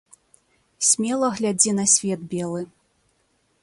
[0.87, 2.61] Смела глядзі на свет белы.